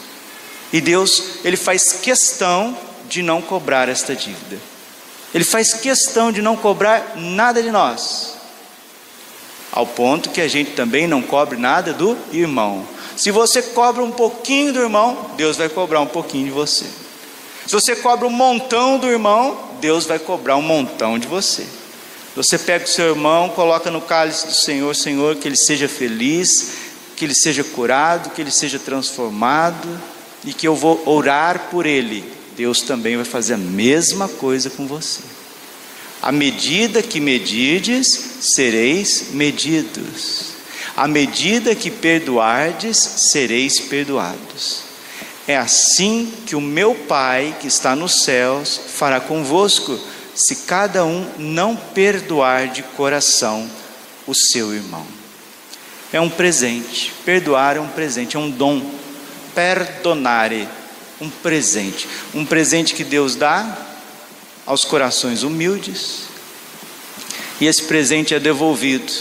e 0.73 0.81
Deus, 0.81 1.39
Ele 1.45 1.55
faz 1.55 1.93
questão 1.93 2.77
de 3.07 3.21
não 3.21 3.41
cobrar 3.41 3.89
esta 3.89 4.15
dívida. 4.15 4.57
Ele 5.33 5.43
faz 5.43 5.73
questão 5.73 6.31
de 6.31 6.41
não 6.41 6.57
cobrar 6.57 7.13
nada 7.15 7.63
de 7.63 7.71
nós, 7.71 8.35
ao 9.71 9.87
ponto 9.87 10.29
que 10.29 10.41
a 10.41 10.47
gente 10.47 10.71
também 10.71 11.07
não 11.07 11.21
cobre 11.21 11.57
nada 11.57 11.93
do 11.93 12.17
irmão. 12.33 12.85
Se 13.15 13.31
você 13.31 13.61
cobra 13.61 14.03
um 14.03 14.11
pouquinho 14.11 14.73
do 14.73 14.81
irmão, 14.81 15.31
Deus 15.37 15.55
vai 15.55 15.69
cobrar 15.69 16.01
um 16.01 16.07
pouquinho 16.07 16.45
de 16.45 16.51
você. 16.51 16.85
Se 17.65 17.71
você 17.71 17.95
cobra 17.95 18.27
um 18.27 18.31
montão 18.31 18.97
do 18.97 19.07
irmão, 19.07 19.57
Deus 19.79 20.05
vai 20.05 20.19
cobrar 20.19 20.57
um 20.57 20.61
montão 20.61 21.17
de 21.17 21.27
você. 21.27 21.65
Você 22.35 22.57
pega 22.57 22.85
o 22.85 22.87
seu 22.87 23.09
irmão, 23.09 23.49
coloca 23.49 23.91
no 23.91 24.01
cálice 24.01 24.47
do 24.47 24.53
Senhor, 24.53 24.95
Senhor, 24.95 25.35
que 25.35 25.47
ele 25.47 25.57
seja 25.57 25.87
feliz, 25.87 26.73
que 27.15 27.25
ele 27.25 27.35
seja 27.35 27.63
curado, 27.63 28.29
que 28.29 28.41
ele 28.41 28.51
seja 28.51 28.79
transformado 28.79 29.99
e 30.45 30.53
que 30.53 30.67
eu 30.67 30.75
vou 30.75 31.01
orar 31.05 31.67
por 31.69 31.85
ele 31.85 32.41
Deus 32.55 32.81
também 32.81 33.15
vai 33.15 33.25
fazer 33.25 33.55
a 33.55 33.57
mesma 33.57 34.27
coisa 34.27 34.69
com 34.69 34.85
você. 34.85 35.21
À 36.21 36.31
medida 36.31 37.01
que 37.01 37.19
medirdes, 37.19 38.07
sereis 38.41 39.29
medidos. 39.31 40.51
À 40.95 41.07
medida 41.07 41.73
que 41.73 41.89
perdoardes, 41.89 42.97
sereis 42.97 43.79
perdoados. 43.79 44.81
É 45.47 45.57
assim 45.57 46.31
que 46.45 46.55
o 46.55 46.61
meu 46.61 46.93
Pai, 46.93 47.55
que 47.59 47.67
está 47.67 47.95
nos 47.95 48.23
céus, 48.23 48.79
fará 48.89 49.19
convosco, 49.19 49.99
se 50.33 50.55
cada 50.57 51.05
um 51.05 51.29
não 51.37 51.75
perdoar 51.75 52.67
de 52.67 52.83
coração 52.83 53.69
o 54.25 54.33
seu 54.33 54.73
irmão. 54.73 55.05
É 56.13 56.19
um 56.19 56.29
presente. 56.29 57.13
Perdoar 57.25 57.77
é 57.77 57.79
um 57.79 57.87
presente, 57.87 58.35
é 58.35 58.39
um 58.39 58.49
dom. 58.49 58.81
Perdonare 59.53 60.67
um 61.21 61.29
presente, 61.29 62.07
um 62.33 62.43
presente 62.43 62.95
que 62.95 63.03
Deus 63.03 63.35
dá 63.35 63.77
aos 64.65 64.83
corações 64.83 65.43
humildes, 65.43 66.23
e 67.59 67.67
esse 67.67 67.83
presente 67.83 68.33
é 68.33 68.39
devolvido. 68.39 69.11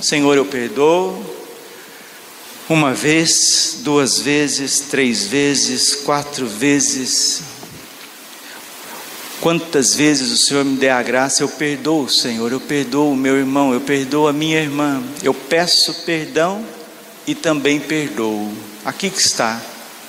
Senhor, 0.00 0.36
eu 0.36 0.44
perdoo. 0.44 1.36
Uma 2.68 2.94
vez, 2.94 3.78
duas 3.80 4.20
vezes, 4.20 4.80
três 4.80 5.26
vezes, 5.26 5.96
quatro 5.96 6.46
vezes. 6.46 7.42
Quantas 9.40 9.94
vezes 9.94 10.32
o 10.32 10.36
Senhor 10.36 10.64
me 10.64 10.76
der 10.76 10.90
a 10.90 11.02
graça, 11.02 11.44
eu 11.44 11.48
perdoo, 11.48 12.08
Senhor, 12.08 12.50
eu 12.50 12.60
perdoo 12.60 13.12
o 13.12 13.16
meu 13.16 13.36
irmão, 13.36 13.72
eu 13.72 13.80
perdoo 13.80 14.26
a 14.26 14.32
minha 14.32 14.60
irmã, 14.60 15.00
eu 15.22 15.32
peço 15.32 15.94
perdão 16.04 16.64
e 17.24 17.36
também 17.36 17.78
perdoo. 17.78 18.52
Aqui 18.84 19.08
que 19.08 19.20
está, 19.20 19.60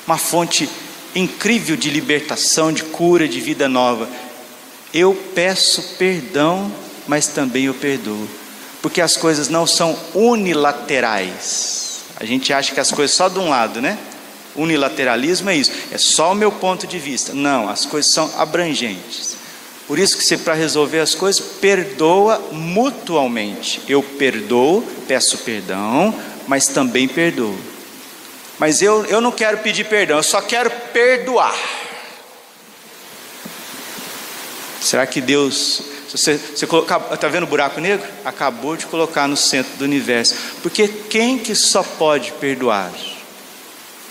uma 0.07 0.17
fonte 0.17 0.67
incrível 1.13 1.77
de 1.77 1.91
libertação, 1.91 2.73
de 2.73 2.83
cura, 2.83 3.27
de 3.27 3.39
vida 3.39 3.69
nova. 3.69 4.09
Eu 4.91 5.13
peço 5.35 5.95
perdão, 5.99 6.71
mas 7.07 7.27
também 7.27 7.65
eu 7.65 7.75
perdoo, 7.75 8.27
porque 8.81 8.99
as 8.99 9.15
coisas 9.15 9.47
não 9.47 9.67
são 9.67 9.95
unilaterais. 10.15 11.99
A 12.15 12.25
gente 12.25 12.51
acha 12.51 12.73
que 12.73 12.79
as 12.79 12.91
coisas 12.91 13.15
só 13.15 13.29
de 13.29 13.37
um 13.37 13.49
lado, 13.49 13.79
né? 13.79 13.95
Unilateralismo 14.55 15.49
é 15.49 15.55
isso, 15.55 15.71
é 15.91 15.97
só 15.97 16.31
o 16.31 16.35
meu 16.35 16.51
ponto 16.51 16.87
de 16.87 16.99
vista. 16.99 17.33
Não, 17.33 17.69
as 17.69 17.85
coisas 17.85 18.11
são 18.13 18.31
abrangentes. 18.37 19.37
Por 19.87 19.97
isso 19.97 20.17
que 20.17 20.23
você 20.23 20.37
para 20.37 20.53
resolver 20.53 20.99
as 20.99 21.15
coisas 21.15 21.41
perdoa 21.41 22.39
mutualmente. 22.51 23.81
Eu 23.87 24.03
perdoo, 24.03 24.83
peço 25.07 25.39
perdão, 25.39 26.13
mas 26.47 26.67
também 26.67 27.07
perdoo. 27.07 27.57
Mas 28.59 28.81
eu, 28.81 29.05
eu 29.05 29.19
não 29.19 29.31
quero 29.31 29.59
pedir 29.59 29.85
perdão, 29.85 30.17
eu 30.17 30.23
só 30.23 30.41
quero 30.41 30.69
perdoar. 30.93 31.55
Será 34.81 35.05
que 35.07 35.21
Deus, 35.21 35.81
você, 36.09 36.37
você 36.37 36.65
está 36.65 37.27
vendo 37.27 37.43
o 37.43 37.47
buraco 37.47 37.81
negro? 37.81 38.07
Acabou 38.23 38.77
de 38.77 38.85
colocar 38.85 39.27
no 39.27 39.35
centro 39.37 39.75
do 39.77 39.83
universo. 39.83 40.35
Porque 40.61 40.87
quem 40.87 41.37
que 41.37 41.55
só 41.55 41.83
pode 41.83 42.31
perdoar? 42.33 42.91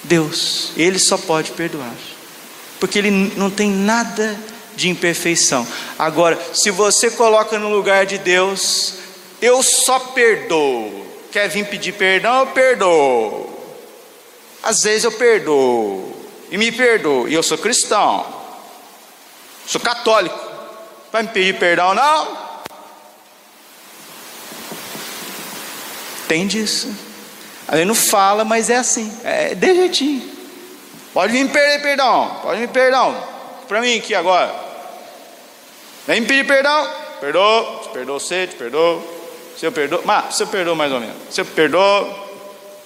Deus, 0.04 0.72
Ele 0.76 0.98
só 0.98 1.16
pode 1.16 1.52
perdoar. 1.52 1.94
Porque 2.80 2.98
Ele 2.98 3.10
não 3.10 3.50
tem 3.50 3.70
nada 3.70 4.38
de 4.76 4.88
imperfeição. 4.88 5.66
Agora, 5.98 6.38
se 6.54 6.70
você 6.70 7.10
coloca 7.10 7.58
no 7.58 7.68
lugar 7.68 8.06
de 8.06 8.18
Deus, 8.18 8.94
eu 9.42 9.62
só 9.62 9.98
perdoo. 9.98 11.06
Quer 11.32 11.48
vir 11.48 11.66
pedir 11.66 11.92
perdão? 11.92 12.40
Eu 12.40 12.46
perdoo. 12.48 13.58
Às 14.62 14.82
vezes 14.82 15.04
eu 15.04 15.12
perdoo 15.12 16.18
e 16.50 16.56
me 16.56 16.72
perdoo, 16.72 17.28
e 17.28 17.34
eu 17.34 17.42
sou 17.42 17.58
cristão, 17.58 18.26
sou 19.66 19.80
católico. 19.80 20.48
Vai 21.12 21.22
me 21.22 21.28
pedir 21.28 21.58
perdão, 21.58 21.94
não? 21.94 22.48
Tem 26.26 26.46
disso. 26.46 26.94
A 27.68 27.76
gente 27.76 27.86
não 27.86 27.94
fala, 27.94 28.46
mas 28.46 28.70
é 28.70 28.76
assim, 28.76 29.12
é 29.22 29.54
de 29.54 29.74
jeitinho. 29.74 30.22
Pode 31.12 31.32
vir 31.32 31.44
me 31.44 31.50
pedir 31.50 31.82
perdão, 31.82 32.40
pode 32.42 32.60
me 32.60 32.66
perdão. 32.66 33.14
Para 33.68 33.82
mim 33.82 33.98
aqui 33.98 34.14
agora. 34.14 34.54
Vem 36.06 36.22
me 36.22 36.26
pedir 36.26 36.46
perdão. 36.46 36.90
Perdoa, 37.20 37.80
te 37.82 37.88
perdoa 37.90 38.18
você, 38.18 38.46
te 38.46 38.56
perdoa. 38.56 39.02
Se 39.58 39.66
eu 39.66 39.72
perdoo, 39.72 40.00
mas 40.04 40.36
se 40.36 40.42
eu 40.42 40.46
perdoo 40.46 40.74
mais 40.74 40.90
ou 40.90 41.00
menos. 41.00 41.16
Se 41.30 41.42
eu 41.42 41.44
perdoo, 41.44 42.08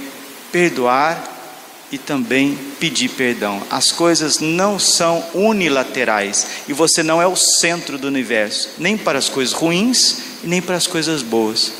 perdoar 0.51 1.34
e 1.95 1.99
também 1.99 2.59
pedir 2.81 3.09
perdão. 3.11 3.63
As 3.71 3.93
coisas 3.93 4.41
não 4.41 4.81
são 4.81 5.25
unilaterais 5.33 6.45
e 6.67 6.73
você 6.73 7.05
não 7.05 7.23
é 7.23 7.27
o 7.27 7.37
centro 7.37 7.97
do 7.97 8.09
universo, 8.09 8.71
nem 8.79 8.99
para 8.99 9.17
as 9.17 9.29
coisas 9.29 9.55
ruins 9.55 10.19
e 10.43 10.49
nem 10.49 10.61
para 10.61 10.75
as 10.75 10.89
coisas 10.89 11.23
boas. 11.23 11.73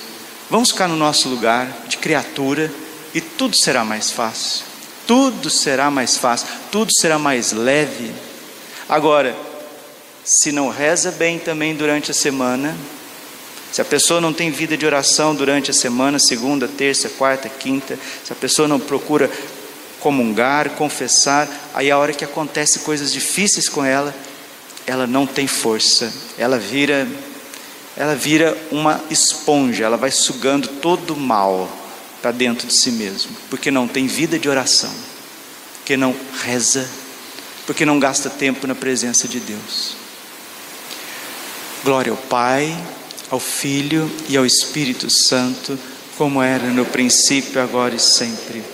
Vamos 0.49 0.71
ficar 0.71 0.87
no 0.87 0.95
nosso 0.95 1.29
lugar 1.29 1.67
de 1.89 1.97
criatura 1.97 2.73
e 3.13 3.21
tudo 3.21 3.57
será 3.57 3.85
mais 3.85 4.13
fácil. 4.13 4.65
Tudo 5.05 5.51
será 5.51 5.91
mais 5.91 6.17
fácil, 6.17 6.47
tudo 6.71 6.93
será 6.95 7.19
mais 7.19 7.51
leve. 7.51 8.13
Agora, 8.89 9.37
se 10.25 10.53
não 10.53 10.69
reza 10.69 11.11
bem 11.11 11.41
também 11.41 11.75
durante 11.75 12.13
a 12.13 12.15
semana, 12.15 12.77
se 13.73 13.81
a 13.81 13.85
pessoa 13.85 14.21
não 14.21 14.33
tem 14.33 14.53
vida 14.53 14.77
de 14.77 14.87
oração 14.87 15.35
durante 15.35 15.73
a 15.73 15.75
semana, 15.75 16.21
segunda, 16.21 16.69
terça, 16.69 17.09
quarta, 17.09 17.49
quinta, 17.49 17.99
se 18.25 18.33
a 18.33 18.37
pessoa 18.37 18.69
não 18.69 18.79
procura 18.79 19.29
comungar, 20.05 20.69
confessar, 20.73 21.49
aí 21.73 21.91
a 21.91 21.97
hora 21.97 22.13
que 22.13 22.27
acontece 22.27 22.81
coisas 22.81 23.11
difíceis 23.11 23.71
com 23.71 23.83
ela, 23.83 24.15
ela 24.87 25.07
não 25.07 25.27
tem 25.27 25.47
força, 25.47 26.13
ela 26.37 26.59
vira 26.59 27.09
ela 27.97 28.15
vira 28.15 28.59
uma 28.71 29.03
esponja, 29.09 29.85
ela 29.85 29.97
vai 29.97 30.11
sugando 30.11 30.67
todo 30.67 31.15
o 31.15 31.17
mal 31.17 31.71
para 32.21 32.33
dentro 32.33 32.67
de 32.67 32.75
si 32.75 32.91
mesmo, 32.91 33.31
porque 33.49 33.71
não 33.71 33.89
tem 33.89 34.07
vida 34.07 34.39
de 34.39 34.49
oração, 34.49 34.93
porque 35.79 35.97
não 35.97 36.15
reza, 36.43 36.87
porque 37.65 37.87
não 37.87 37.99
gasta 37.99 38.29
tempo 38.29 38.67
na 38.67 38.75
presença 38.75 39.27
de 39.27 39.41
Deus. 39.41 39.97
Glória 41.83 42.11
ao 42.11 42.19
Pai, 42.19 42.77
ao 43.31 43.41
Filho 43.41 44.11
e 44.29 44.37
ao 44.37 44.45
Espírito 44.45 45.09
Santo, 45.09 45.79
como 46.19 46.43
era 46.43 46.67
no 46.67 46.85
princípio, 46.85 47.63
agora 47.63 47.95
e 47.95 48.01
sempre 48.01 48.74